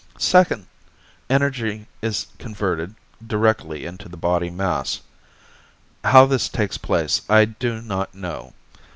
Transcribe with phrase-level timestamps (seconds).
[0.17, 0.65] Second,
[1.29, 2.95] energy is converted
[3.27, 5.01] directly into the body mass.
[6.03, 8.53] How this takes place, I do not know.